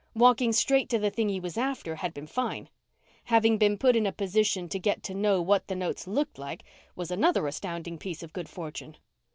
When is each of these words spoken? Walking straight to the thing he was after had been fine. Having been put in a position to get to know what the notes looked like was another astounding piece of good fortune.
Walking 0.15 0.51
straight 0.51 0.89
to 0.89 0.97
the 0.97 1.11
thing 1.11 1.29
he 1.29 1.39
was 1.39 1.59
after 1.59 1.97
had 1.97 2.11
been 2.11 2.25
fine. 2.25 2.69
Having 3.25 3.59
been 3.59 3.77
put 3.77 3.95
in 3.95 4.07
a 4.07 4.11
position 4.11 4.67
to 4.69 4.79
get 4.79 5.03
to 5.03 5.13
know 5.13 5.43
what 5.43 5.67
the 5.67 5.75
notes 5.75 6.07
looked 6.07 6.39
like 6.39 6.63
was 6.95 7.11
another 7.11 7.45
astounding 7.45 7.99
piece 7.99 8.23
of 8.23 8.33
good 8.33 8.49
fortune. 8.49 8.97